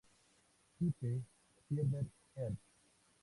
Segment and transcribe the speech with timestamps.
[0.79, 1.21] Type:
[1.69, 2.57] "Sieber Herb.